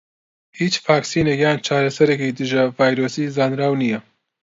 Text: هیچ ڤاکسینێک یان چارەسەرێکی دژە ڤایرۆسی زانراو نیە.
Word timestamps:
هیچ 0.59 0.73
ڤاکسینێک 0.85 1.39
یان 1.43 1.57
چارەسەرێکی 1.67 2.35
دژە 2.37 2.63
ڤایرۆسی 2.77 3.31
زانراو 3.35 3.73
نیە. 3.81 3.99